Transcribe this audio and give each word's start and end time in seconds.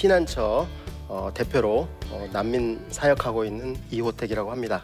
피난처 0.00 0.66
어, 1.08 1.30
대표로 1.34 1.86
어, 2.10 2.26
난민 2.32 2.82
사역하고 2.88 3.44
있는 3.44 3.76
이호택이라고 3.90 4.50
합니다. 4.50 4.82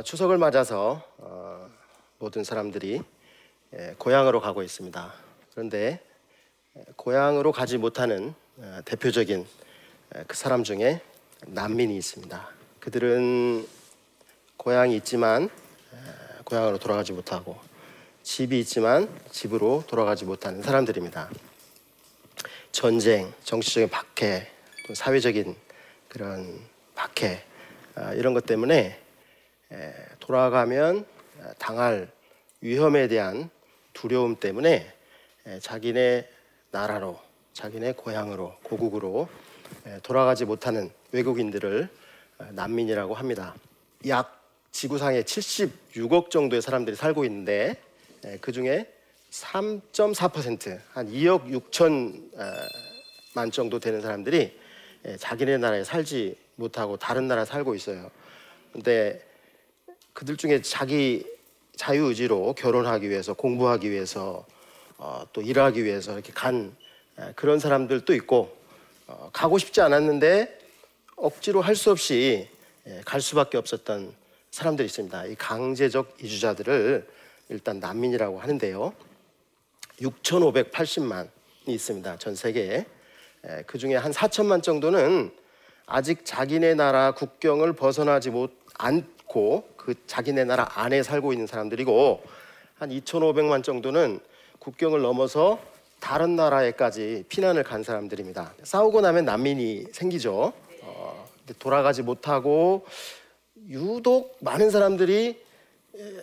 어, 0.00 0.02
추석을 0.02 0.38
맞아서 0.38 1.02
어, 1.18 1.68
모든 2.18 2.42
사람들이 2.42 3.02
예, 3.76 3.94
고향으로 3.98 4.40
가고 4.40 4.62
있습니다. 4.62 5.12
그런데 5.50 6.00
예, 6.74 6.84
고향으로 6.96 7.52
가지 7.52 7.76
못하는 7.76 8.34
어, 8.56 8.80
대표적인 8.86 9.46
예, 10.16 10.24
그 10.26 10.34
사람 10.34 10.64
중에 10.64 11.02
난민이 11.48 11.94
있습니다. 11.98 12.48
그들은 12.80 13.68
고향이 14.56 14.96
있지만 14.96 15.50
예, 15.92 16.42
고향으로 16.44 16.78
돌아가지 16.78 17.12
못하고 17.12 17.58
집이 18.22 18.58
있지만 18.60 19.06
집으로 19.30 19.84
돌아가지 19.86 20.24
못하는 20.24 20.62
사람들입니다. 20.62 21.28
전쟁, 22.72 23.34
정치적인 23.44 23.90
박해, 23.90 24.48
또 24.86 24.94
사회적인 24.94 25.54
그런 26.08 26.58
박해 26.94 27.44
아, 27.96 28.14
이런 28.14 28.32
것 28.32 28.46
때문에 28.46 28.76
에, 28.76 29.09
돌아가면 30.18 31.04
아, 31.42 31.52
당할 31.58 32.10
위험에 32.60 33.08
대한 33.08 33.50
두려움 33.92 34.36
때문에 34.36 34.92
에, 35.46 35.58
자기네 35.60 36.28
나라로, 36.70 37.18
자기네 37.52 37.92
고향으로, 37.92 38.54
고국으로 38.62 39.28
에, 39.86 39.98
돌아가지 40.02 40.44
못하는 40.44 40.90
외국인들을 41.12 41.88
어, 42.38 42.48
난민이라고 42.52 43.14
합니다. 43.14 43.54
약 44.06 44.40
지구상에 44.72 45.22
76억 45.22 46.30
정도의 46.30 46.62
사람들이 46.62 46.94
살고 46.96 47.24
있는데 47.24 47.74
그 48.40 48.52
중에 48.52 48.86
3.4%한 49.30 51.10
2억 51.10 51.50
6천만 51.72 53.52
정도 53.52 53.80
되는 53.80 54.00
사람들이 54.00 54.58
에, 55.04 55.16
자기네 55.16 55.58
나라에 55.58 55.84
살지 55.84 56.36
못하고 56.56 56.96
다른 56.98 57.26
나라에 57.26 57.46
살고 57.46 57.74
있어요. 57.74 58.10
근데 58.72 59.29
그들 60.12 60.36
중에 60.36 60.62
자기 60.62 61.24
자유 61.76 62.06
의지로 62.06 62.52
결혼하기 62.54 63.08
위해서 63.08 63.32
공부하기 63.34 63.90
위해서 63.90 64.46
어, 64.98 65.24
또 65.32 65.40
일하기 65.40 65.84
위해서 65.84 66.12
이렇게 66.12 66.32
간 66.32 66.76
에, 67.18 67.32
그런 67.34 67.58
사람들도 67.58 68.14
있고 68.14 68.54
어, 69.06 69.30
가고 69.32 69.58
싶지 69.58 69.80
않았는데 69.80 70.58
억지로 71.16 71.60
할 71.62 71.74
수 71.74 71.90
없이 71.90 72.48
예, 72.86 73.00
갈 73.04 73.20
수밖에 73.20 73.58
없었던 73.58 74.14
사람들이 74.50 74.86
있습니다. 74.86 75.26
이 75.26 75.34
강제적 75.36 76.16
이주자들을 76.22 77.06
일단 77.50 77.78
난민이라고 77.78 78.40
하는데요. 78.40 78.94
6,580만이 80.00 81.28
있습니다. 81.66 82.16
전 82.16 82.34
세계에. 82.34 82.86
에, 83.44 83.62
그 83.66 83.78
중에 83.78 83.96
한 83.96 84.12
4천만 84.12 84.62
정도는 84.62 85.30
아직 85.86 86.24
자기네 86.24 86.74
나라 86.74 87.12
국경을 87.12 87.72
벗어나지 87.74 88.30
못 88.30 88.52
않고 89.30 89.68
그 89.76 89.94
자기네 90.06 90.44
나라 90.44 90.68
안에 90.74 91.02
살고 91.02 91.32
있는 91.32 91.46
사람들이고 91.46 92.22
한 92.74 92.90
2,500만 92.90 93.62
정도는 93.62 94.20
국경을 94.58 95.00
넘어서 95.00 95.58
다른 96.00 96.36
나라에까지 96.36 97.24
피난을 97.28 97.62
간 97.62 97.82
사람들입니다. 97.82 98.54
싸우고 98.62 99.00
나면 99.00 99.24
난민이 99.24 99.86
생기죠. 99.92 100.52
어, 100.82 101.28
돌아가지 101.58 102.02
못하고 102.02 102.84
유독 103.68 104.36
많은 104.40 104.70
사람들이 104.70 105.40
에, 105.96 106.14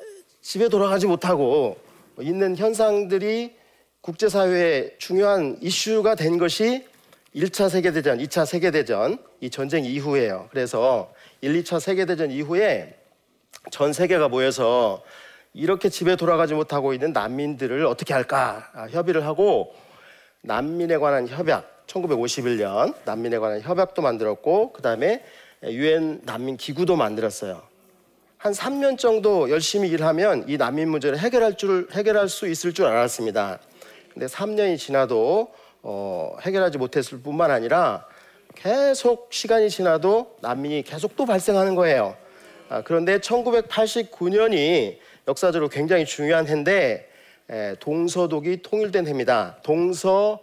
집에 0.41 0.69
돌아가지 0.69 1.07
못하고 1.07 1.78
있는 2.19 2.56
현상들이 2.56 3.56
국제사회에 4.01 4.95
중요한 4.97 5.57
이슈가 5.62 6.16
된 6.16 6.38
것이 6.38 6.88
1차 7.35 7.69
세계대전, 7.69 8.19
2차 8.19 8.45
세계대전 8.45 9.19
이 9.41 9.49
전쟁 9.49 9.85
이후에요. 9.85 10.47
그래서 10.51 11.13
1, 11.41 11.61
2차 11.61 11.79
세계대전 11.79 12.31
이후에 12.31 12.95
전 13.71 13.93
세계가 13.93 14.29
모여서 14.29 15.03
이렇게 15.53 15.89
집에 15.89 16.15
돌아가지 16.15 16.53
못하고 16.53 16.93
있는 16.93 17.13
난민들을 17.13 17.85
어떻게 17.85 18.13
할까 18.13 18.69
아, 18.73 18.88
협의를 18.88 19.25
하고 19.25 19.73
난민에 20.41 20.97
관한 20.97 21.27
협약 21.27 21.85
1951년 21.88 22.93
난민에 23.05 23.39
관한 23.39 23.61
협약도 23.61 24.01
만들었고 24.01 24.73
그다음에 24.73 25.23
유엔 25.63 26.21
난민 26.23 26.57
기구도 26.57 26.95
만들었어요. 26.95 27.61
한 28.38 28.53
3년 28.53 28.99
정도 28.99 29.49
열심히 29.49 29.89
일하면 29.89 30.45
이 30.47 30.57
난민 30.57 30.89
문제를 30.89 31.17
해결할 31.17 31.57
줄 31.57 31.88
해결할 31.91 32.29
수 32.29 32.47
있을 32.47 32.73
줄 32.73 32.85
알았습니다. 32.85 33.59
근데 34.13 34.27
3년이 34.27 34.77
지나도 34.77 35.51
어, 35.90 36.36
해결하지 36.42 36.78
못했을 36.78 37.22
뿐만 37.22 37.50
아니라 37.50 38.06
계속 38.56 39.30
시간이 39.31 39.70
지나도 39.70 40.36
난민이 40.42 40.84
계속 40.84 41.16
또 41.16 41.25
발생하는 41.25 41.75
거예요. 41.75 42.18
아, 42.68 42.81
그런데 42.81 43.20
1989년이 43.20 44.98
역사적으로 45.30 45.70
굉장히 45.70 46.03
중요한 46.03 46.46
해인데 46.46 47.09
에, 47.50 47.75
동서독이 47.80 48.64
통일된 48.64 49.08
해입니다. 49.08 49.59
동서 49.64 50.42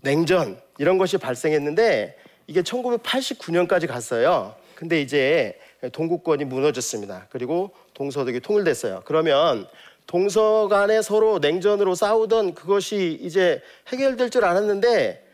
냉전 0.00 0.58
이런 0.78 0.96
것이 0.96 1.18
발생했는데 1.18 2.16
이게 2.46 2.62
1989년까지 2.62 3.86
갔어요. 3.86 4.54
근데 4.74 5.02
이제 5.02 5.58
동구권이 5.92 6.46
무너졌습니다. 6.46 7.26
그리고 7.28 7.72
동서독이 7.92 8.40
통일됐어요. 8.40 9.02
그러면 9.04 9.66
동서 10.06 10.68
간에 10.68 11.02
서로 11.02 11.38
냉전으로 11.38 11.94
싸우던 11.94 12.54
그것이 12.54 13.18
이제 13.22 13.60
해결될 13.88 14.30
줄 14.30 14.44
알았는데 14.44 15.26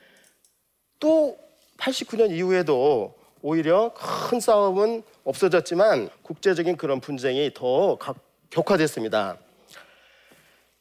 또 0.99 1.39
89년 1.79 2.31
이후에도 2.31 3.15
오히려 3.43 3.93
큰 3.95 4.41
싸움은 4.41 5.03
없어졌지만 5.25 6.09
국제적인 6.23 6.77
그런 6.77 7.01
분쟁이 7.01 7.53
더 7.53 7.99
격화됐습니다. 8.51 9.37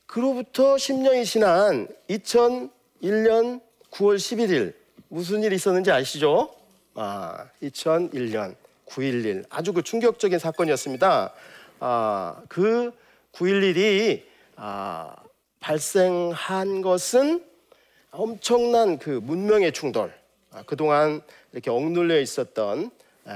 그로부터 0.05 0.75
10년이 0.75 1.25
지난 1.25 1.87
2001년 2.09 3.61
9월 3.91 4.15
11일 4.15 4.73
무슨 5.07 5.43
일이 5.43 5.55
있었는지 5.55 5.91
아시죠? 5.91 6.53
아, 6.95 7.47
2001년 7.63 8.55
9.11 8.85 9.45
아주 9.49 9.73
그 9.73 9.81
충격적인 9.81 10.37
사건이었습니다. 10.37 11.33
아, 11.79 12.41
그 12.47 12.93
9.11이 13.33 14.23
아, 14.55 15.15
발생한 15.59 16.81
것은 16.81 17.45
엄청난 18.11 18.97
그 18.97 19.09
문명의 19.09 19.71
충돌. 19.71 20.13
아, 20.51 20.63
그동안 20.63 21.21
이렇게 21.53 21.69
억눌려 21.69 22.19
있었던 22.19 22.91
에, 23.27 23.31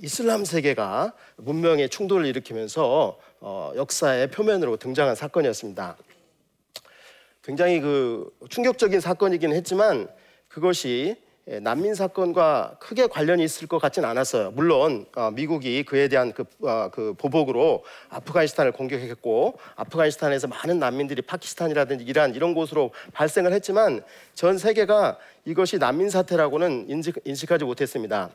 이슬람 0.00 0.44
세계가 0.44 1.12
문명의 1.36 1.88
충돌을 1.88 2.26
일으키면서 2.26 3.18
어, 3.40 3.72
역사의 3.76 4.30
표면으로 4.30 4.76
등장한 4.76 5.14
사건이었습니다. 5.14 5.96
굉장히 7.42 7.80
그 7.80 8.34
충격적인 8.48 9.00
사건이긴 9.00 9.52
했지만 9.52 10.08
그것이 10.48 11.16
예, 11.18 11.23
난민 11.46 11.94
사건과 11.94 12.76
크게 12.80 13.06
관련이 13.06 13.44
있을 13.44 13.68
것 13.68 13.78
같지는 13.78 14.08
않았어요. 14.08 14.52
물론 14.52 15.04
어, 15.14 15.30
미국이 15.30 15.82
그에 15.82 16.08
대한 16.08 16.32
그, 16.32 16.44
어, 16.62 16.88
그 16.90 17.12
보복으로 17.18 17.84
아프가니스탄을 18.08 18.72
공격했고 18.72 19.58
아프가니스탄에서 19.76 20.48
많은 20.48 20.78
난민들이 20.78 21.20
파키스탄이라든지 21.20 22.04
이란 22.04 22.34
이런 22.34 22.54
곳으로 22.54 22.92
발생을 23.12 23.52
했지만 23.52 24.02
전 24.32 24.56
세계가 24.56 25.18
이것이 25.44 25.78
난민 25.78 26.08
사태라고는 26.08 26.86
인식, 26.88 27.16
인식하지 27.24 27.64
못했습니다. 27.66 28.30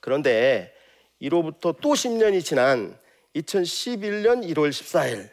그런데 0.00 0.74
이로부터 1.20 1.72
또 1.72 1.94
10년이 1.94 2.44
지난 2.44 2.98
2011년 3.34 4.46
1월 4.52 4.68
14일 4.68 5.30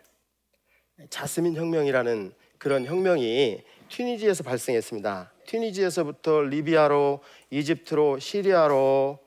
자스민 1.09 1.55
혁명이라는 1.55 2.33
그런 2.57 2.85
혁명이 2.85 3.61
튀니지에서 3.89 4.43
발생했습니다. 4.43 5.34
튀니지에서부터 5.45 6.41
리비아로, 6.41 7.21
이집트로, 7.49 8.19
시리아로, 8.19 9.19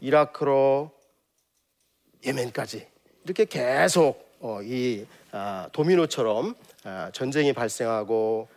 이라크로, 0.00 0.90
예멘까지 2.24 2.86
이렇게 3.24 3.44
계속 3.44 4.36
어, 4.40 4.60
이 4.62 5.06
아, 5.32 5.68
도미노처럼 5.72 6.54
아, 6.84 7.10
전쟁이 7.12 7.52
발생하고 7.52 8.48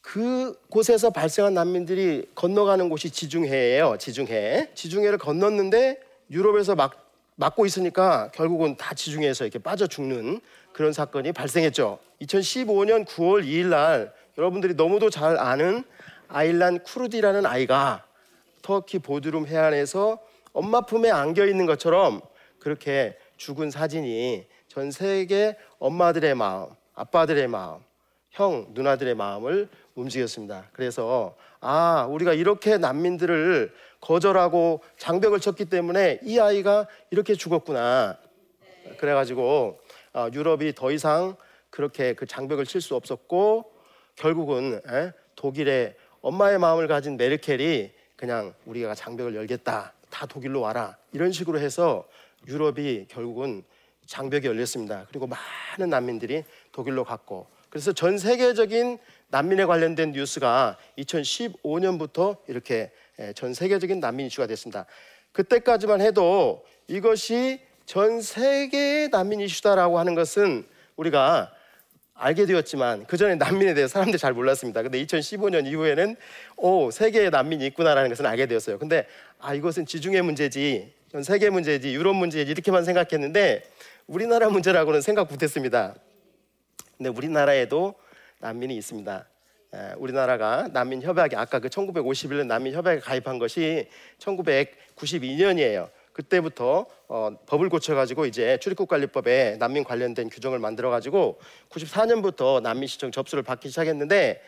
그 0.00 0.58
곳에서 0.68 1.10
발생한 1.10 1.54
난민들이 1.54 2.28
건너가는 2.34 2.88
곳이 2.88 3.10
지중해예요. 3.10 3.96
지중해. 3.98 4.70
지중해를 4.74 5.18
건넜는데 5.18 6.00
유럽에서 6.30 6.74
막 6.74 7.02
막고 7.36 7.66
있으니까 7.66 8.30
결국은 8.34 8.76
다 8.76 8.94
지중해에서 8.94 9.44
이렇게 9.44 9.58
빠져 9.58 9.86
죽는 9.86 10.40
그런 10.72 10.92
사건이 10.92 11.32
발생했죠. 11.32 11.98
2015년 12.20 13.06
9월 13.06 13.44
2일 13.44 13.66
날 13.66 14.12
여러분들이 14.38 14.74
너무도 14.74 15.10
잘 15.10 15.38
아는 15.38 15.84
아일란 16.32 16.82
쿠르디라는 16.82 17.44
아이가 17.44 18.06
터키 18.62 18.98
보드룸 18.98 19.46
해안에서 19.46 20.18
엄마 20.54 20.80
품에 20.80 21.10
안겨 21.10 21.46
있는 21.46 21.66
것처럼 21.66 22.22
그렇게 22.58 23.18
죽은 23.36 23.70
사진이 23.70 24.46
전 24.68 24.90
세계 24.90 25.56
엄마들의 25.78 26.34
마음, 26.34 26.68
아빠들의 26.94 27.48
마음, 27.48 27.80
형, 28.30 28.66
누나들의 28.70 29.14
마음을 29.14 29.68
움직였습니다. 29.94 30.68
그래서 30.72 31.36
아, 31.60 32.06
우리가 32.08 32.32
이렇게 32.32 32.78
난민들을 32.78 33.74
거절하고 34.00 34.82
장벽을 34.96 35.38
쳤기 35.38 35.66
때문에 35.66 36.20
이 36.22 36.38
아이가 36.38 36.86
이렇게 37.10 37.34
죽었구나. 37.34 38.16
그래가지고 38.96 39.78
어, 40.14 40.28
유럽이 40.32 40.74
더 40.74 40.90
이상 40.92 41.36
그렇게 41.68 42.14
그 42.14 42.26
장벽을 42.26 42.64
칠 42.64 42.80
수 42.80 42.96
없었고 42.96 43.70
결국은 44.16 44.80
에? 44.88 45.12
독일의 45.36 45.94
엄마의 46.22 46.58
마음을 46.58 46.86
가진 46.86 47.16
메르켈이 47.16 47.90
그냥 48.16 48.54
우리가 48.64 48.94
장벽을 48.94 49.34
열겠다. 49.34 49.92
다 50.08 50.26
독일로 50.26 50.60
와라. 50.60 50.96
이런 51.12 51.32
식으로 51.32 51.58
해서 51.58 52.06
유럽이 52.46 53.06
결국은 53.08 53.64
장벽이 54.06 54.46
열렸습니다. 54.46 55.06
그리고 55.08 55.26
많은 55.26 55.90
난민들이 55.90 56.44
독일로 56.70 57.04
갔고 57.04 57.48
그래서 57.70 57.92
전 57.92 58.18
세계적인 58.18 58.98
난민에 59.30 59.64
관련된 59.64 60.12
뉴스가 60.12 60.76
2015년부터 60.98 62.36
이렇게 62.46 62.92
전 63.34 63.54
세계적인 63.54 63.98
난민 63.98 64.26
이슈가 64.26 64.46
됐습니다. 64.46 64.86
그때까지만 65.32 66.00
해도 66.02 66.64
이것이 66.86 67.60
전 67.86 68.20
세계의 68.20 69.08
난민 69.08 69.40
이슈다라고 69.40 69.98
하는 69.98 70.14
것은 70.14 70.66
우리가 70.96 71.52
알게 72.14 72.46
되었지만 72.46 73.06
그 73.06 73.16
전에 73.16 73.34
난민에 73.34 73.74
대해 73.74 73.88
사람들이 73.88 74.18
잘 74.18 74.32
몰랐습니다. 74.32 74.82
근데 74.82 75.04
2015년 75.04 75.66
이후에는 75.66 76.16
오 76.56 76.90
세계에 76.90 77.30
난민이 77.30 77.66
있구나라는 77.68 78.08
것은 78.10 78.26
알게 78.26 78.46
되었어요. 78.46 78.78
근데 78.78 79.06
아 79.38 79.54
이것은 79.54 79.86
지중해 79.86 80.22
문제지, 80.22 80.92
전 81.10 81.22
세계 81.22 81.50
문제지, 81.50 81.94
유럽 81.94 82.14
문제지 82.14 82.50
이렇게만 82.50 82.84
생각했는데 82.84 83.62
우리나라 84.06 84.48
문제라고는 84.50 85.00
생각 85.00 85.30
못했습니다. 85.30 85.94
근데 86.96 87.10
우리나라에도 87.10 87.94
난민이 88.40 88.76
있습니다. 88.76 89.26
우리나라가 89.96 90.68
난민 90.72 91.02
협약에 91.02 91.34
아까 91.36 91.58
그 91.58 91.68
1951년 91.68 92.46
난민 92.46 92.74
협약에 92.74 93.00
가입한 93.00 93.38
것이 93.38 93.88
1992년이에요. 94.18 95.88
그때부터 96.12 96.86
어, 97.08 97.30
법을 97.46 97.68
고쳐가지고 97.68 98.26
이제 98.26 98.58
출입국관리법에 98.58 99.56
난민 99.58 99.84
관련된 99.84 100.28
규정을 100.28 100.58
만들어가지고 100.58 101.38
94년부터 101.70 102.60
난민 102.62 102.86
신청 102.86 103.10
접수를 103.10 103.42
받기 103.42 103.68
시작했는데 103.68 104.42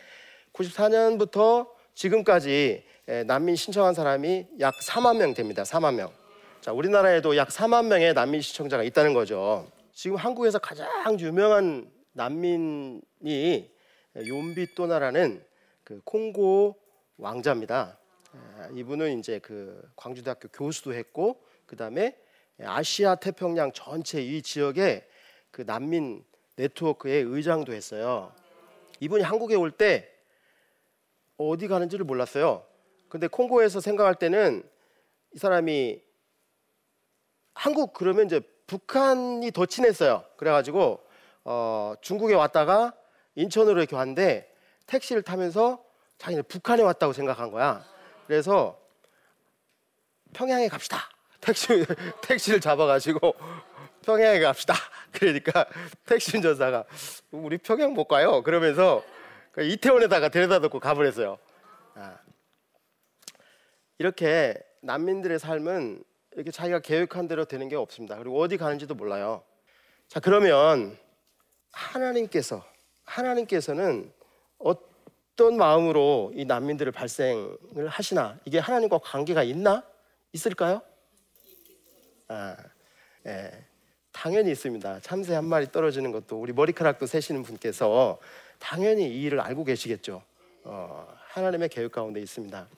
94년부터 0.52 1.68
지금까지 1.94 2.84
난민 3.26 3.56
신청한 3.56 3.94
사람이 3.94 4.46
약 4.60 4.74
4만 4.74 5.18
명 5.18 5.34
됩니다. 5.34 5.62
4만 5.62 5.94
명. 5.94 6.10
자, 6.60 6.72
우리나라에도 6.72 7.36
약 7.36 7.48
4만 7.48 7.86
명의 7.86 8.14
난민 8.14 8.40
신청자가 8.40 8.82
있다는 8.82 9.14
거죠. 9.14 9.66
지금 9.92 10.16
한국에서 10.16 10.58
가장 10.58 11.18
유명한 11.20 11.90
난민이 12.12 13.70
욤비또나라는 14.16 15.44
그 15.84 16.00
콩고 16.04 16.76
왕자입니다. 17.18 17.98
이분은 18.72 19.18
이제 19.18 19.38
그 19.40 19.82
광주대학교 19.96 20.48
교수도 20.48 20.94
했고 20.94 21.42
그 21.74 21.78
다음에 21.78 22.16
아시아 22.62 23.16
태평양 23.16 23.72
전체 23.72 24.22
이 24.22 24.42
지역에 24.42 25.04
그 25.50 25.62
난민 25.62 26.24
네트워크의 26.54 27.24
의장도 27.24 27.72
했어요. 27.72 28.32
이분이 29.00 29.24
한국에 29.24 29.56
올 29.56 29.72
때 29.72 30.08
어디 31.36 31.66
가는지를 31.66 32.04
몰랐어요. 32.04 32.64
근데 33.08 33.26
콩고에서 33.26 33.80
생각할 33.80 34.14
때는 34.14 34.62
이 35.34 35.38
사람이 35.38 36.00
한국 37.54 37.92
그러면 37.92 38.26
이제 38.26 38.40
북한이 38.68 39.50
더 39.50 39.66
친했어요. 39.66 40.24
그래가지고 40.36 41.00
어, 41.42 41.94
중국에 42.02 42.34
왔다가 42.34 42.94
인천으로 43.34 43.78
이렇게 43.80 43.96
왔는데 43.96 44.48
택시를 44.86 45.22
타면서 45.22 45.84
자기는 46.18 46.44
북한에 46.44 46.84
왔다고 46.84 47.12
생각한 47.12 47.50
거야. 47.50 47.84
그래서 48.28 48.80
평양에 50.34 50.68
갑시다. 50.68 51.08
택시 51.44 51.84
택시를 52.22 52.60
잡아가지고 52.60 53.34
평양에 54.02 54.40
갑시다. 54.40 54.74
그러니까 55.12 55.66
택시 56.06 56.36
운전사가 56.36 56.84
우리 57.30 57.58
평양 57.58 57.94
못 57.94 58.04
가요. 58.04 58.42
그러면서 58.42 59.04
그 59.52 59.62
이태원에다가 59.64 60.28
데려다 60.28 60.58
놓고 60.58 60.80
가버렸어요. 60.80 61.38
아. 61.94 62.18
이렇게 63.98 64.54
난민들의 64.82 65.38
삶은 65.38 66.02
이렇게 66.32 66.50
자기가 66.50 66.80
계획한 66.80 67.28
대로 67.28 67.44
되는 67.44 67.68
게 67.68 67.76
없습니다. 67.76 68.16
그리고 68.16 68.40
어디 68.40 68.56
가는지도 68.56 68.94
몰라요. 68.94 69.42
자 70.08 70.20
그러면 70.20 70.98
하나님께서 71.70 72.64
하나님께서는 73.04 74.12
어떤 74.58 75.56
마음으로 75.56 76.32
이 76.34 76.44
난민들을 76.44 76.92
발생을 76.92 77.88
하시나 77.88 78.38
이게 78.44 78.58
하나님과 78.58 78.98
관계가 78.98 79.42
있나 79.44 79.84
있을까요? 80.32 80.82
아, 82.28 82.56
예, 83.26 83.50
당연히 84.12 84.52
있습니다. 84.52 85.00
참새 85.00 85.34
한 85.34 85.44
마리 85.44 85.70
떨어지는 85.70 86.12
것도 86.12 86.40
우리 86.40 86.52
머리카락도 86.52 87.06
세시는 87.06 87.42
분께서 87.42 88.18
당연히 88.58 89.08
이 89.08 89.22
일을 89.24 89.40
알고 89.40 89.64
계시겠죠. 89.64 90.22
어, 90.64 91.06
하나님의 91.28 91.68
계획 91.68 91.92
가운데 91.92 92.20
있습니다. 92.20 92.68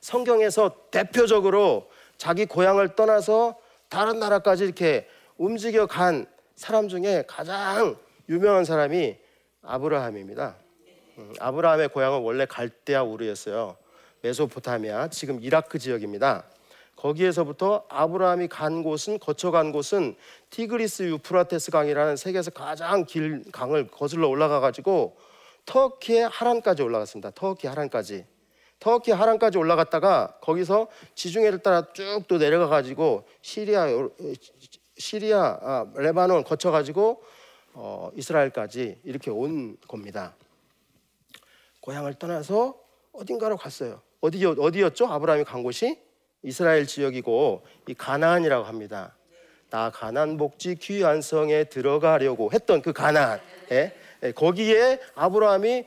성경에서 0.00 0.88
대표적으로 0.90 1.90
자기 2.16 2.46
고향을 2.46 2.94
떠나서 2.96 3.58
다른 3.88 4.18
나라까지 4.18 4.64
이렇게 4.64 5.08
움직여 5.36 5.86
간 5.86 6.26
사람 6.56 6.88
중에 6.88 7.24
가장 7.26 7.96
유명한 8.28 8.64
사람이 8.64 9.16
아브라함입니다. 9.62 10.56
음, 11.18 11.32
아브라함의 11.38 11.88
고향은 11.88 12.20
원래 12.20 12.46
갈대아 12.46 13.02
우르였어요. 13.02 13.76
메소포타미아, 14.22 15.08
지금 15.08 15.42
이라크 15.42 15.78
지역입니다. 15.78 16.44
거기에서부터 17.04 17.84
아브라함이 17.90 18.48
간 18.48 18.82
곳은 18.82 19.18
거쳐간 19.18 19.72
곳은 19.72 20.16
티그리스 20.48 21.02
유프라테스 21.02 21.70
강이라는 21.70 22.16
세계에서 22.16 22.50
가장 22.50 23.04
긴 23.04 23.44
강을 23.52 23.88
거슬러 23.88 24.26
올라가 24.28 24.60
가지고 24.60 25.18
터키의 25.66 26.28
하란까지 26.28 26.82
올라갔습니다. 26.82 27.32
터키 27.32 27.66
하란까지. 27.66 28.24
터키 28.80 29.12
하란까지 29.12 29.58
올라갔다가 29.58 30.38
거기서 30.40 30.88
지중해를 31.14 31.58
따라 31.58 31.92
쭉 31.92 32.24
또 32.26 32.38
내려가 32.38 32.68
가지고 32.68 33.24
시리아 33.42 33.86
시리아 34.96 35.58
아, 35.60 35.86
레바논 35.96 36.42
거쳐 36.44 36.70
가지고 36.70 37.22
어, 37.74 38.10
이스라엘까지 38.14 39.00
이렇게 39.04 39.30
온 39.30 39.76
겁니다. 39.86 40.34
고향을 41.80 42.14
떠나서 42.14 42.80
어딘가로 43.12 43.58
갔어요. 43.58 44.00
어디 44.22 44.42
어디였죠? 44.46 45.06
아브라함이 45.06 45.44
간 45.44 45.62
곳이 45.62 46.02
이스라엘 46.44 46.86
지역이고 46.86 47.62
이 47.88 47.94
가나안이라고 47.94 48.64
합니다. 48.64 49.16
나 49.70 49.90
가난 49.90 50.36
복지 50.36 50.76
귀한 50.76 51.20
성에 51.20 51.64
들어가려고 51.64 52.52
했던 52.52 52.80
그 52.80 52.92
가나안. 52.92 53.40
예? 53.72 53.92
예, 54.22 54.32
거기에 54.32 55.00
아브라함이 55.16 55.84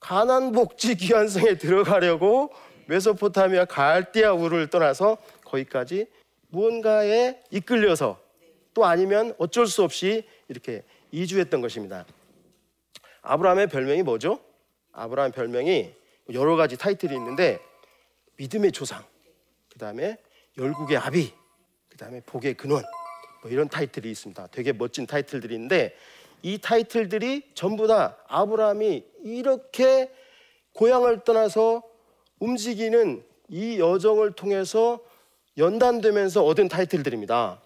가난 0.00 0.52
복지 0.52 0.94
귀한 0.94 1.28
성에 1.28 1.58
들어가려고 1.58 2.50
메소포타미아 2.86 3.66
갈대아 3.66 4.32
우를 4.32 4.68
떠나서 4.68 5.18
거기까지 5.44 6.06
무언가에 6.48 7.42
이끌려서 7.50 8.18
또 8.72 8.84
아니면 8.84 9.34
어쩔 9.38 9.66
수 9.66 9.82
없이 9.82 10.24
이렇게 10.48 10.82
이주했던 11.10 11.60
것입니다. 11.60 12.06
아브라함의 13.22 13.66
별명이 13.68 14.02
뭐죠? 14.02 14.38
아브라함 14.92 15.32
별명이 15.32 15.92
여러 16.32 16.56
가지 16.56 16.76
타이틀이 16.76 17.14
있는데 17.14 17.58
믿음의 18.36 18.72
조상, 18.72 19.04
그 19.76 19.80
다음에 19.80 20.16
열국의 20.56 20.96
아비, 20.96 21.34
그 21.90 21.98
다음에 21.98 22.22
복의 22.22 22.54
근원 22.54 22.82
뭐뭐 23.42 23.52
이런 23.52 23.68
타이틀이 23.68 24.10
있습니다. 24.10 24.46
되게 24.46 24.72
멋진 24.72 25.06
타이틀들인데 25.06 25.94
이 26.40 26.58
타이틀들이 26.58 27.50
전부 27.52 27.86
다 27.86 28.16
아브라함이 28.26 29.04
이렇게 29.22 30.10
고향을 30.72 31.24
떠나서 31.24 31.82
움직이는 32.38 33.22
이 33.48 33.78
여정을 33.78 34.32
통해서 34.32 35.04
연단되면서 35.58 36.42
얻은 36.42 36.68
타이틀들입니다. 36.68 37.60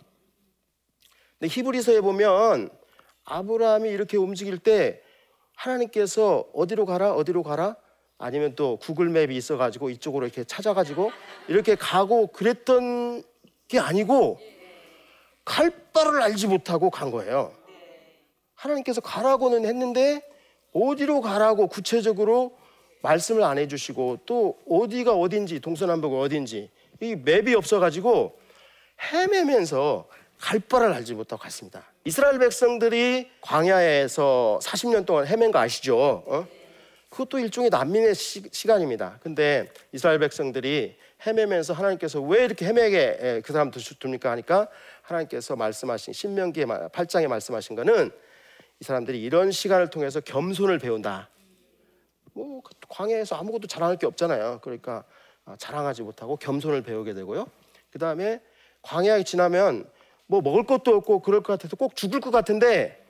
근데 1.38 1.54
히브리서에 1.54 2.00
보면 2.00 2.70
아브라함이 3.22 3.88
이렇게 3.88 4.16
움직일 4.16 4.58
때 4.58 5.00
하나님께서 5.54 6.50
어디로 6.54 6.86
가라 6.86 7.14
어디로 7.14 7.44
가라 7.44 7.76
아니면 8.20 8.54
또 8.54 8.76
구글맵이 8.76 9.34
있어가지고 9.34 9.88
이쪽으로 9.90 10.26
이렇게 10.26 10.44
찾아가지고 10.44 11.10
이렇게 11.48 11.74
가고 11.74 12.26
그랬던 12.26 13.22
게 13.66 13.78
아니고 13.78 14.38
갈 15.44 15.70
바를 15.92 16.20
알지 16.20 16.46
못하고 16.46 16.90
간 16.90 17.10
거예요. 17.10 17.52
하나님께서 18.54 19.00
가라고는 19.00 19.64
했는데 19.64 20.22
어디로 20.74 21.22
가라고 21.22 21.66
구체적으로 21.66 22.56
말씀을 23.00 23.42
안 23.42 23.56
해주시고 23.56 24.18
또 24.26 24.58
어디가 24.68 25.14
어딘지 25.14 25.58
동서남북 25.58 26.12
어딘지 26.20 26.68
이 27.00 27.16
맵이 27.16 27.54
없어가지고 27.54 28.38
헤매면서 29.12 30.06
갈 30.38 30.60
바를 30.60 30.92
알지 30.92 31.14
못하고 31.14 31.42
갔습니다. 31.42 31.90
이스라엘 32.04 32.38
백성들이 32.38 33.30
광야에서 33.40 34.60
40년 34.62 35.06
동안 35.06 35.26
헤맨 35.26 35.52
거 35.52 35.58
아시죠? 35.58 36.22
어? 36.26 36.59
그것도 37.10 37.38
일종의 37.38 37.70
난민의 37.70 38.14
시, 38.14 38.66
간입니다 38.66 39.18
근데 39.20 39.68
이스라엘 39.92 40.20
백성들이 40.20 40.96
헤매면서 41.26 41.74
하나님께서 41.74 42.20
왜 42.20 42.44
이렇게 42.44 42.64
헤매게 42.64 43.42
그 43.44 43.52
사람 43.52 43.70
둡니까 43.70 44.30
하니까 44.30 44.68
하나님께서 45.02 45.56
말씀하신 45.56 46.14
신명기의 46.14 46.66
8장에 46.66 47.26
말씀하신 47.26 47.76
거는 47.76 48.10
이 48.78 48.84
사람들이 48.84 49.20
이런 49.20 49.50
시간을 49.50 49.90
통해서 49.90 50.20
겸손을 50.20 50.78
배운다. 50.78 51.28
뭐그 52.32 52.72
광야에서 52.88 53.36
아무것도 53.36 53.66
자랑할 53.66 53.96
게 53.98 54.06
없잖아요. 54.06 54.60
그러니까 54.62 55.04
아, 55.44 55.56
자랑하지 55.56 56.02
못하고 56.02 56.36
겸손을 56.36 56.82
배우게 56.82 57.12
되고요. 57.12 57.46
그 57.90 57.98
다음에 57.98 58.40
광야에 58.82 59.24
지나면 59.24 59.90
뭐 60.26 60.40
먹을 60.40 60.64
것도 60.64 60.94
없고 60.94 61.20
그럴 61.20 61.42
것 61.42 61.52
같아서 61.52 61.76
꼭 61.76 61.96
죽을 61.96 62.20
것 62.20 62.30
같은데 62.30 63.04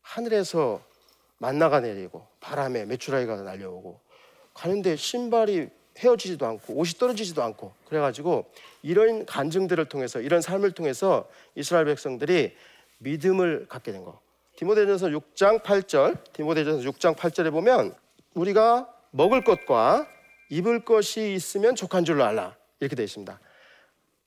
하늘에서 0.00 0.80
만나가 1.38 1.80
내리고 1.80 2.26
바람에 2.40 2.84
메추라기가 2.86 3.36
날려오고 3.42 4.00
가는데 4.54 4.96
신발이 4.96 5.68
헤어지지도 5.98 6.46
않고 6.46 6.74
옷이 6.74 6.92
떨어지지도 6.98 7.42
않고 7.42 7.72
그래가지고 7.88 8.46
이런 8.82 9.24
간증들을 9.26 9.86
통해서 9.86 10.20
이런 10.20 10.40
삶을 10.40 10.72
통해서 10.72 11.28
이스라엘 11.54 11.86
백성들이 11.86 12.54
믿음을 12.98 13.66
갖게 13.68 13.92
된 13.92 14.04
거. 14.04 14.20
디모데전서 14.56 15.08
6장 15.08 15.62
8절, 15.62 16.32
디모데전서 16.32 16.88
6장 16.90 17.14
8절에 17.14 17.50
보면 17.50 17.94
우리가 18.34 18.90
먹을 19.10 19.44
것과 19.44 20.06
입을 20.48 20.84
것이 20.84 21.34
있으면 21.34 21.74
족한 21.74 22.04
줄로 22.04 22.24
알라 22.24 22.56
이렇게 22.80 22.96
되어 22.96 23.04
있습니다. 23.04 23.38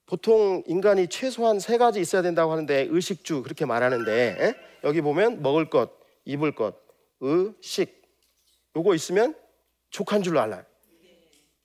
보통 0.06 0.64
인간이 0.66 1.08
최소한 1.08 1.60
세 1.60 1.78
가지 1.78 2.00
있어야 2.00 2.22
된다고 2.22 2.52
하는데 2.52 2.88
의식주 2.90 3.44
그렇게 3.44 3.66
말하는데 3.66 4.38
에? 4.40 4.56
여기 4.84 5.02
보면 5.02 5.42
먹을 5.42 5.70
것, 5.70 5.92
입을 6.26 6.54
것, 6.56 6.76
의식 7.20 8.02
요거 8.76 8.96
있으면 8.96 9.36
족한 9.90 10.24
줄로 10.24 10.40
알라. 10.40 10.64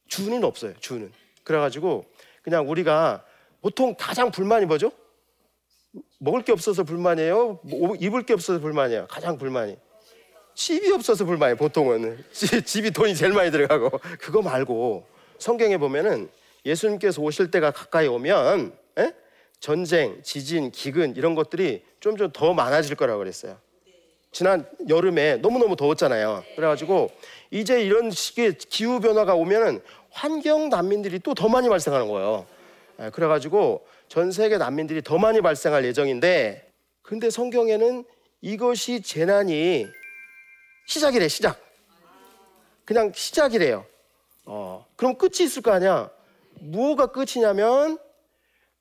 주는 0.08 0.42
없어요. 0.44 0.74
주는. 0.80 1.12
그래가지고 1.42 2.04
그냥 2.42 2.68
우리가 2.68 3.24
보통 3.60 3.94
가장 3.98 4.30
불만이 4.30 4.66
뭐죠? 4.66 4.92
먹을 6.18 6.42
게 6.42 6.52
없어서 6.52 6.84
불만이에요. 6.84 7.60
뭐, 7.62 7.94
입을 7.96 8.24
게 8.24 8.32
없어서 8.32 8.60
불만이에요. 8.60 9.06
가장 9.08 9.38
불만이. 9.38 9.76
집이 10.54 10.92
없어서 10.92 11.24
불만이에요. 11.24 11.56
보통은 11.56 12.24
집이 12.64 12.90
돈이 12.90 13.14
제일 13.14 13.32
많이 13.32 13.50
들어가고 13.50 13.98
그거 14.18 14.42
말고 14.42 15.06
성경에 15.38 15.76
보면은 15.78 16.30
예수님께서 16.64 17.20
오실 17.22 17.50
때가 17.50 17.70
가까이 17.70 18.06
오면 18.06 18.76
에? 18.98 19.12
전쟁, 19.60 20.22
지진, 20.22 20.70
기근 20.70 21.16
이런 21.16 21.34
것들이 21.34 21.84
좀 22.00 22.16
좀 22.16 22.30
더 22.32 22.54
많아질 22.54 22.96
거라고 22.96 23.18
그랬어요. 23.18 23.58
지난 24.34 24.68
여름에 24.88 25.36
너무너무 25.36 25.76
더웠잖아요. 25.76 26.42
그래가지고 26.56 27.08
이제 27.52 27.80
이런 27.84 28.10
식의 28.10 28.54
기후 28.58 28.98
변화가 28.98 29.36
오면은 29.36 29.80
환경 30.10 30.68
난민들이 30.70 31.20
또 31.20 31.34
더 31.34 31.48
많이 31.48 31.68
발생하는 31.68 32.08
거예요. 32.08 32.44
그래가지고 33.12 33.86
전 34.08 34.32
세계 34.32 34.58
난민들이 34.58 35.02
더 35.02 35.18
많이 35.18 35.40
발생할 35.40 35.84
예정인데 35.84 36.68
근데 37.02 37.30
성경에는 37.30 38.04
이것이 38.42 39.02
재난이 39.02 39.86
시작이래 40.86 41.28
시작. 41.28 41.60
그냥 42.84 43.12
시작이래요. 43.14 43.86
어, 44.46 44.84
그럼 44.96 45.16
끝이 45.16 45.44
있을 45.44 45.62
거 45.62 45.70
아니야? 45.70 46.10
무엇가 46.58 47.06
끝이냐면 47.06 47.98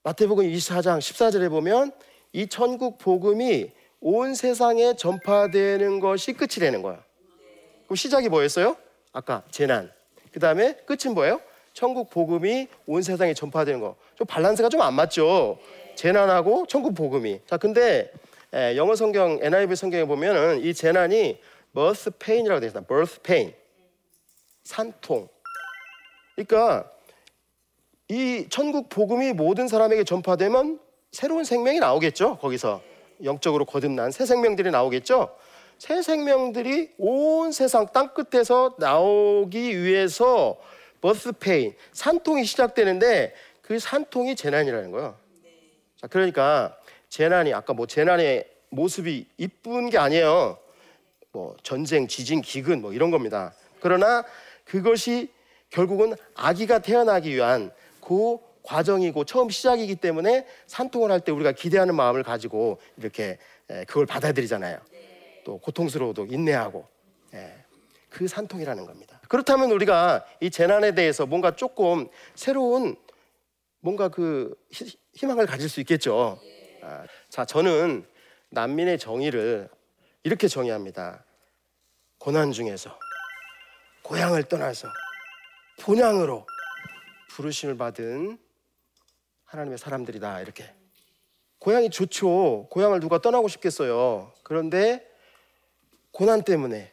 마태복음 0.02 0.46
24장 0.46 0.98
14절에 0.98 1.50
보면 1.52 1.92
이 2.34 2.48
천국 2.48 2.98
복음이 2.98 3.72
온 4.06 4.36
세상에 4.36 4.96
전파되는 4.98 6.02
것이 6.02 6.34
끝이라는 6.34 6.82
거야. 6.82 7.02
그럼 7.86 7.96
시작이 7.96 8.28
뭐였어요? 8.28 8.76
아까 9.14 9.44
재난. 9.50 9.90
그 10.34 10.42
다음에 10.42 10.74
끝은 10.86 11.14
뭐예요? 11.14 11.40
천국 11.74 12.10
복음이 12.10 12.68
온 12.86 13.02
세상에 13.02 13.34
전파되는 13.34 13.80
거. 13.80 13.96
좀 14.16 14.28
밸런스가 14.28 14.68
좀 14.68 14.82
안 14.82 14.94
맞죠. 14.94 15.58
재난하고 15.96 16.66
천국 16.68 16.96
복음이. 16.96 17.40
자, 17.48 17.56
근데 17.56 18.12
에, 18.54 18.76
영어 18.76 18.94
성경 18.96 19.40
NIV 19.42 19.76
성경에 19.78 20.04
보면은 20.04 20.60
이 20.62 20.74
재난이 20.74 21.40
birth 21.74 22.12
pain이라고 22.20 22.60
되어 22.60 22.68
있습니다. 22.68 22.88
birth 22.88 23.22
pain. 23.22 23.54
산통. 24.66 25.30
그러니까 26.36 26.92
이 28.10 28.48
천국 28.50 28.90
복음이 28.90 29.32
모든 29.32 29.70
사람에게 29.70 30.04
전파되면 30.04 30.80
새로운 31.14 31.46
생명이 31.46 31.80
나오겠죠. 31.80 32.38
거기서 32.40 32.82
영적으로 33.24 33.65
거듭난 33.65 34.12
새 34.12 34.25
생명들이 34.25 34.72
나오겠죠. 34.72 35.36
새 35.77 36.01
생명들이 36.01 36.92
온 36.98 37.51
세상 37.51 37.88
땅 37.94 38.13
끝에서 38.13 38.75
나오기 38.77 39.82
위해서 39.82 40.58
birth 41.02 41.32
pain 41.34 41.75
산통이 41.92 42.46
시작되는데 42.46 43.34
그 43.62 43.80
산통이 43.80 44.36
재난이라는 44.36 44.92
거예요. 44.92 45.18
자, 45.98 46.08
그러니까 46.08 46.77
재난이 47.10 47.53
아까 47.53 47.74
뭐 47.74 47.86
재난의 47.86 48.50
모습이 48.70 49.27
이쁜 49.38 49.89
게 49.89 49.98
아니에요. 49.98 50.58
뭐 51.32 51.56
전쟁, 51.63 52.08
지진, 52.08 52.42
기근 52.42 52.82
뭐 52.82 52.94
이런 52.94 53.12
겁니다. 53.12 53.53
그러나 53.80 54.24
그것이 54.65 55.30
결국은 55.70 56.15
아기가 56.36 56.80
태어나기 56.80 57.36
위한 57.36 57.72
그 58.00 58.38
과정이고 58.63 59.25
처음 59.25 59.50
시작이기 59.50 59.96
때문에 59.98 60.48
산통을 60.67 61.12
할 61.12 61.20
때 61.20 61.32
우리가 61.32 61.51
기대하는 61.51 61.96
마음을 61.96 62.24
가지고 62.24 62.79
이렇게 62.98 63.38
그걸 63.88 64.05
받아들이잖아요. 64.05 64.79
또 65.43 65.58
고통스러워도 65.60 66.25
인내하고 66.25 66.88
그 68.10 68.27
산통이라는 68.27 68.86
겁니다. 68.86 69.20
그렇다면 69.27 69.72
우리가 69.72 70.25
이 70.39 70.50
재난에 70.50 70.93
대해서 70.93 71.25
뭔가 71.25 71.55
조금 71.55 72.08
새로운 72.36 72.96
뭔가 73.79 74.08
그 74.10 74.55
희망을 75.13 75.46
가질 75.46 75.67
수 75.67 75.79
있겠죠. 75.82 76.39
아, 76.82 77.05
자, 77.29 77.43
저는 77.43 78.05
난민의 78.50 79.00
정의를 79.00 79.67
이렇게 80.24 80.48
정의합니다. 80.48 81.25
고난 82.17 82.51
중에서 82.51 82.98
고향을 84.03 84.43
떠나서 84.43 84.88
본향으로 85.82 86.46
부르심을 87.32 87.75
받은 87.77 88.38
하나님의 89.54 89.78
사람들이다 89.78 90.42
이렇게 90.42 90.66
고향이 91.60 91.90
좋죠. 91.92 92.68
고향을 92.70 93.00
누가 93.00 93.20
떠나고 93.20 93.48
싶겠어요. 93.48 94.34
그런데 94.42 95.08
고난 96.12 96.44
때문에 96.44 96.92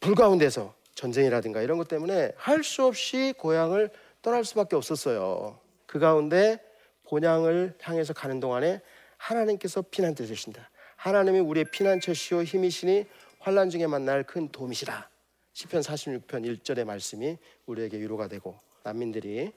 불 0.00 0.14
가운데서 0.14 0.74
전쟁이라든가 0.94 1.62
이런 1.62 1.78
것 1.78 1.88
때문에 1.88 2.32
할 2.36 2.62
수 2.62 2.84
없이 2.84 3.32
고향을 3.38 3.90
떠날 4.22 4.44
수밖에 4.44 4.76
없었어요. 4.76 5.58
그 5.86 5.98
가운데 5.98 6.58
본향을 7.04 7.76
향해서 7.80 8.12
가는 8.12 8.40
동안에 8.40 8.80
하나님께서 9.16 9.82
피난처 9.82 10.26
되신다. 10.26 10.70
하나님이 10.96 11.40
우리의 11.40 11.66
피난처시오 11.70 12.42
힘이시니 12.42 13.06
환란 13.38 13.70
중에 13.70 13.86
만날 13.86 14.24
큰 14.24 14.48
도움이시라. 14.48 15.08
시편 15.52 15.82
46편 15.82 16.60
1절의 16.62 16.84
말씀이 16.84 17.38
우리에게 17.66 17.98
위로가 17.98 18.28
되고 18.28 18.58
난민들이 18.82 19.52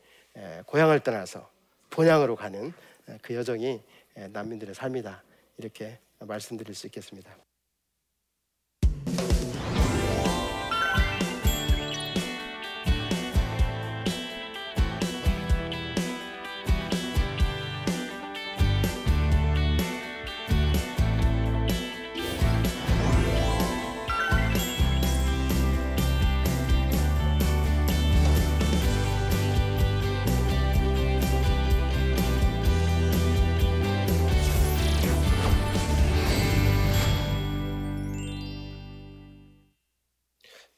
고향을 0.67 0.99
떠나서 0.99 1.56
본향으로 1.89 2.35
가는 2.35 2.73
그 3.21 3.33
여정이 3.33 3.81
난민들의 4.29 4.75
삶이다. 4.75 5.23
이렇게 5.57 5.99
말씀드릴 6.19 6.75
수 6.75 6.87
있겠습니다. 6.87 7.35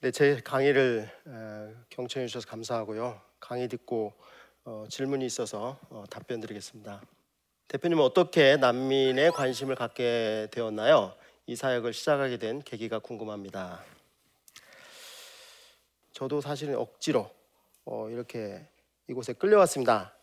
네, 0.01 0.11
제 0.11 0.39
강의를 0.41 1.09
어, 1.25 1.73
경청해 1.89 2.27
주셔서 2.27 2.47
감사하고요. 2.47 3.19
강의 3.41 3.67
듣고 3.67 4.13
어, 4.63 4.85
질문이 4.89 5.25
있어서 5.25 5.77
어, 5.89 6.05
답변 6.09 6.39
드리겠습니다. 6.39 7.01
대표님은 7.67 8.01
어떻게 8.03 8.55
난민에 8.55 9.29
관심을 9.31 9.75
갖게 9.75 10.47
되었나요? 10.51 11.13
이 11.47 11.55
사역을 11.57 11.91
시작하게 11.91 12.37
된 12.37 12.61
계기가 12.61 12.99
궁금합니다. 12.99 13.83
저도 16.13 16.39
사실은 16.39 16.75
억지로 16.75 17.29
어, 17.83 18.09
이렇게 18.09 18.65
이곳에 19.09 19.33
끌려왔습니다. 19.33 20.13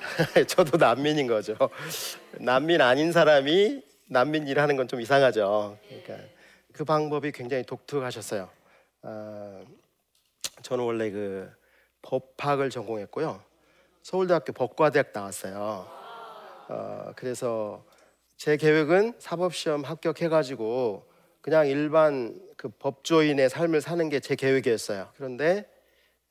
저도 0.48 0.76
난민인 0.76 1.28
거죠. 1.28 1.56
난민 2.40 2.80
아닌 2.80 3.12
사람이 3.12 3.82
난민 4.08 4.48
일하는 4.48 4.76
건 4.76 4.88
좀 4.88 5.00
이상하죠. 5.00 5.78
그러니까 5.86 6.16
그 6.72 6.84
방법이 6.84 7.30
굉장히 7.30 7.62
독특하셨어요. 7.62 8.50
어, 9.02 9.64
저는 10.62 10.84
원래 10.84 11.10
그 11.10 11.50
법학을 12.02 12.70
전공했고요. 12.70 13.42
서울대학교 14.02 14.52
법과대학 14.52 15.10
나왔어요. 15.12 15.86
어, 16.68 17.12
그래서 17.16 17.84
제 18.36 18.56
계획은 18.56 19.14
사법시험 19.18 19.82
합격해가지고 19.84 21.06
그냥 21.40 21.66
일반 21.66 22.40
그 22.56 22.68
법조인의 22.68 23.48
삶을 23.48 23.80
사는 23.80 24.08
게 24.08 24.20
제 24.20 24.34
계획이었어요. 24.34 25.10
그런데 25.16 25.68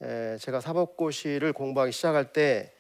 에, 0.01 0.37
제가 0.37 0.61
사법고시를 0.61 1.53
공부하기 1.53 1.91
시작할 1.91 2.31
때 2.33 2.73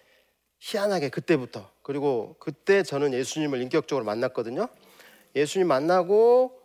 희한하게 0.59 1.09
그때부터 1.09 1.69
그리고 1.81 2.35
그때 2.39 2.83
저는 2.83 3.13
예수님을 3.13 3.61
인격적으로 3.61 4.05
만났거든요. 4.05 4.67
예수님 5.35 5.67
만나고 5.67 6.58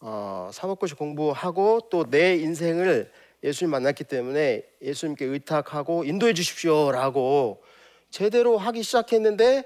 어, 0.00 0.50
사법고시 0.52 0.94
공부하고 0.94 1.88
또 1.90 2.04
내 2.10 2.34
인생을 2.36 3.10
예수님 3.42 3.70
만났기 3.70 4.04
때문에 4.04 4.62
예수님께 4.82 5.24
의탁하고 5.24 6.04
인도해 6.04 6.34
주십시오라고 6.34 7.62
제대로 8.10 8.58
하기 8.58 8.82
시작했는데 8.82 9.64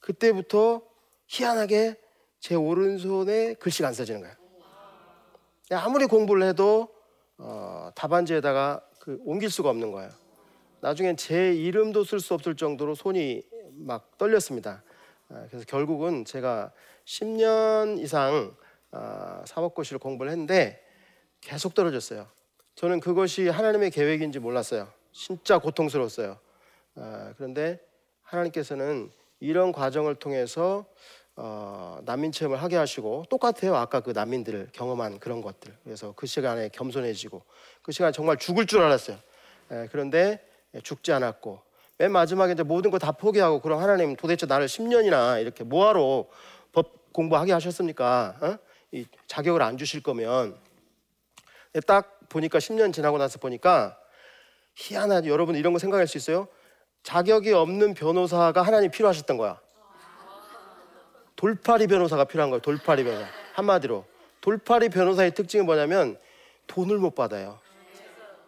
그때부터 0.00 0.82
희한하게 1.28 1.96
제 2.40 2.54
오른손에 2.56 3.54
글씨가 3.54 3.88
안 3.88 3.94
써지는 3.94 4.20
거예요. 4.22 4.34
아무리 5.70 6.06
공부를 6.06 6.42
해도 6.48 6.88
어, 7.38 7.90
답안지에다가 7.94 8.82
그 8.98 9.20
옮길 9.24 9.50
수가 9.50 9.70
없는 9.70 9.92
거예요. 9.92 10.10
나중엔 10.80 11.16
제 11.16 11.54
이름도 11.54 12.04
쓸 12.04 12.18
수 12.20 12.34
없을 12.34 12.56
정도로 12.56 12.94
손이 12.94 13.42
막 13.74 14.18
떨렸습니다. 14.18 14.82
아, 15.28 15.46
그래서 15.48 15.64
결국은 15.66 16.24
제가 16.24 16.72
10년 17.04 17.98
이상 18.00 18.52
아, 18.58 18.62
사법고시를 19.46 19.98
공부를 19.98 20.30
했는데 20.32 20.82
계속 21.40 21.74
떨어졌어요. 21.74 22.26
저는 22.74 23.00
그것이 23.00 23.48
하나님의 23.48 23.90
계획인지 23.90 24.38
몰랐어요. 24.38 24.88
진짜 25.12 25.58
고통스러웠어요. 25.58 26.38
아, 26.96 27.34
그런데 27.36 27.80
하나님께서는 28.22 29.10
이런 29.40 29.72
과정을 29.72 30.14
통해서 30.14 30.86
어, 31.34 31.98
난민 32.04 32.30
체험을 32.32 32.62
하게 32.62 32.76
하시고 32.76 33.24
똑같아요. 33.30 33.74
아까 33.74 34.00
그 34.00 34.10
난민들 34.10 34.68
경험한 34.72 35.18
그런 35.18 35.40
것들. 35.40 35.74
그래서 35.82 36.12
그 36.14 36.26
시간에 36.26 36.68
겸손해지고 36.68 37.42
그 37.82 37.92
시간에 37.92 38.12
정말 38.12 38.36
죽을 38.36 38.66
줄 38.66 38.80
알았어요. 38.82 39.18
에, 39.70 39.88
그런데 39.90 40.46
죽지 40.82 41.12
않았고 41.12 41.60
맨 41.98 42.12
마지막에 42.12 42.52
이제 42.52 42.62
모든 42.62 42.90
거 42.90 42.98
다 42.98 43.12
포기하고 43.12 43.60
그럼 43.60 43.80
하나님 43.80 44.14
도대체 44.16 44.46
나를 44.46 44.66
10년이나 44.66 45.40
이렇게 45.40 45.64
뭐하러 45.64 46.26
법 46.72 47.12
공부하게 47.12 47.52
하셨습니까? 47.52 48.36
어? 48.40 48.58
이 48.92 49.06
자격을 49.26 49.62
안 49.62 49.78
주실 49.78 50.02
거면 50.02 50.56
딱 51.86 52.20
보니까 52.28 52.58
10년 52.58 52.92
지나고 52.92 53.18
나서 53.18 53.38
보니까 53.38 53.98
희한하지 54.74 55.28
여러분 55.28 55.56
이런 55.56 55.72
거 55.72 55.78
생각할 55.78 56.06
수 56.06 56.18
있어요? 56.18 56.46
자격이 57.02 57.52
없는 57.52 57.94
변호사가 57.94 58.62
하나님 58.62 58.90
필요하셨던 58.90 59.36
거야. 59.38 59.60
돌파리 61.36 61.86
변호사가 61.86 62.24
필요한 62.24 62.50
거예요. 62.50 62.60
돌파리 62.60 63.02
변호사. 63.04 63.26
한마디로 63.54 64.04
돌파리 64.40 64.90
변호사의 64.90 65.34
특징이 65.34 65.64
뭐냐면 65.64 66.18
돈을 66.66 66.98
못 66.98 67.14
받아요. 67.14 67.58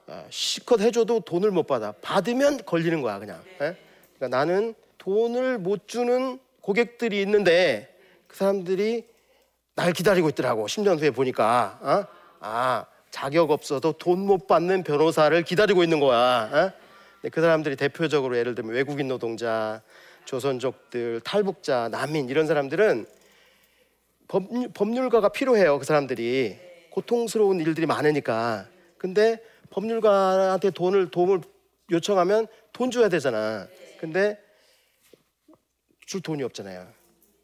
아, 0.07 0.25
실컷 0.29 0.81
해줘도 0.81 1.21
돈을 1.21 1.51
못 1.51 1.67
받아. 1.67 1.93
받으면 2.03 2.65
걸리는 2.67 3.01
거야 3.01 3.19
그냥. 3.19 3.43
예? 3.63 3.77
그러니까 4.17 4.29
나는 4.29 4.75
돈을 4.99 5.59
못 5.59 5.89
주는 5.89 6.39
고객들이 6.61 7.21
있는데 7.23 7.99
그 8.29 8.37
사람들이 8.37 9.14
날 9.75 9.93
기다리고 9.93 10.29
있더라고. 10.31 10.67
10년 10.67 11.01
후에 11.01 11.11
보니까 11.11 11.79
어? 11.83 12.07
아 12.41 12.85
자격 13.11 13.51
없어도 13.51 13.93
돈 13.93 14.19
못 14.25 14.47
받는 14.47 14.83
변호사를 14.85 15.43
기다리고 15.43 15.83
있는 15.83 16.01
거야. 16.01 16.51
어? 16.53 17.29
그 17.31 17.41
사람들이 17.41 17.77
대표적으로 17.77 18.37
예를 18.37 18.55
들면 18.55 18.75
외국인 18.75 19.09
노동자, 19.09 19.83
조선족들, 20.27 21.21
탈북자, 21.21 21.89
난민 21.89 22.29
이런 22.29 22.47
사람들은 22.47 23.07
법률, 24.29 24.69
법률 24.75 25.09
가가 25.11 25.31
필요해요. 25.31 25.79
그 25.79 25.85
사람들이 25.85 26.59
고통스러운 26.91 27.61
일들이 27.61 27.87
많으니까. 27.87 28.67
근데 28.99 29.43
법률가한테 29.71 30.71
돈을 30.71 31.11
도움을 31.11 31.41
요청하면 31.91 32.47
돈 32.73 32.91
줘야 32.91 33.09
되잖아. 33.09 33.67
근데 33.99 34.39
줄 36.07 36.21
돈이 36.21 36.43
없잖아요. 36.43 36.87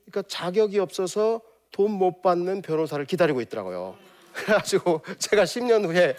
그러니까 0.05 0.23
자격이 0.29 0.79
없어서 0.79 1.41
돈 1.73 1.91
못 1.91 2.23
받는 2.23 2.63
변호사를 2.63 3.05
기다리고 3.05 3.41
있더라고요. 3.43 3.97
그래가지고 4.33 5.03
제가 5.19 5.45
10년 5.45 5.85
후에 5.87 6.17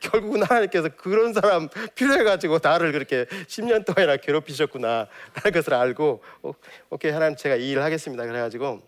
결국은 0.00 0.42
하나님께서 0.42 0.88
그런 0.96 1.32
사람 1.32 1.68
필요해가지고 1.94 2.58
나를 2.62 2.92
그렇게 2.92 3.24
10년 3.46 3.84
동안이나 3.86 4.16
괴롭히셨구나 4.16 5.06
하는 5.34 5.52
것을 5.52 5.74
알고 5.74 6.22
어, 6.42 6.52
오케이 6.90 7.12
하나님 7.12 7.36
제가 7.36 7.56
이 7.56 7.70
일을 7.70 7.82
하겠습니다. 7.82 8.26
그래가지고 8.26 8.82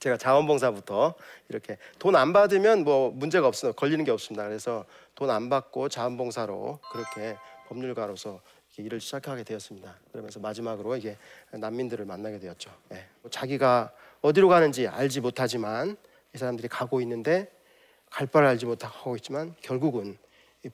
제가 0.00 0.16
자원봉사부터 0.16 1.14
이렇게 1.48 1.76
돈 1.98 2.14
안 2.14 2.32
받으면 2.32 2.84
뭐 2.84 3.10
문제가 3.10 3.48
없어 3.48 3.72
걸리는 3.72 4.04
게 4.04 4.10
없습니다. 4.12 4.44
그래서 4.44 4.84
돈 5.16 5.28
안 5.30 5.48
받고 5.48 5.88
자원봉사로 5.88 6.78
그렇게 6.92 7.36
법률가로서 7.68 8.40
일을 8.78 9.00
시작하게 9.00 9.42
되었습니다. 9.42 9.92
그러면서 10.12 10.38
마지막으로 10.38 10.96
이게 10.96 11.16
난민들을 11.50 12.04
만나게 12.04 12.38
되었죠. 12.38 12.70
네. 12.90 13.08
자기가 13.28 13.90
어디로 14.22 14.48
가는지 14.48 14.88
알지 14.88 15.20
못하지만 15.20 15.96
이 16.34 16.38
사람들이 16.38 16.68
가고 16.68 17.00
있는데 17.00 17.50
갈 18.10 18.26
바를 18.26 18.48
알지 18.48 18.66
못하고 18.66 19.16
있지만 19.16 19.54
결국은 19.62 20.18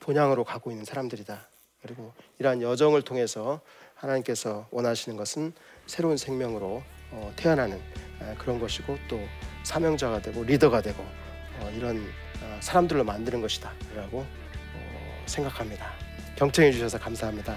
본향으로 0.00 0.44
가고 0.44 0.70
있는 0.70 0.84
사람들이다. 0.84 1.48
그리고 1.82 2.12
이러한 2.38 2.62
여정을 2.62 3.02
통해서 3.02 3.60
하나님께서 3.94 4.66
원하시는 4.70 5.16
것은 5.16 5.52
새로운 5.86 6.16
생명으로 6.16 6.82
어, 7.10 7.32
태어나는 7.36 7.80
그런 8.38 8.58
것이고 8.58 8.98
또 9.08 9.20
사명자가 9.64 10.22
되고 10.22 10.42
리더가 10.42 10.80
되고 10.80 11.02
어, 11.02 11.72
이런 11.76 11.98
어, 12.42 12.58
사람들로 12.60 13.04
만드는 13.04 13.40
것이다라고 13.40 14.24
생각합니다. 15.26 15.92
경청해 16.36 16.72
주셔서 16.72 16.98
감사합니다. 16.98 17.56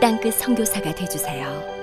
땅끝 0.00 0.34
성교사가 0.34 0.94
되주세요 0.94 1.77